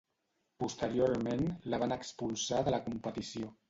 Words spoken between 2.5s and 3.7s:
de la competició.